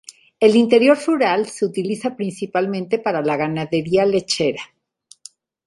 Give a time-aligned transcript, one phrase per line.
[0.39, 4.63] El interior rural se utiliza principalmente para la ganadería lechera.